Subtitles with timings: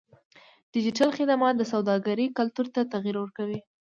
[0.73, 3.59] ډیجیټل خدمات د سوداګرۍ کلتور ته تغیر ورکوي.